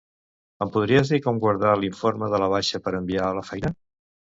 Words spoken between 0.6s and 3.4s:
Em podries dir com guardar l'informe de la baixa per enviar a